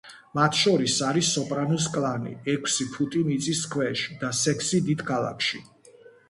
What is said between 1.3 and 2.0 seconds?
სოპრანოს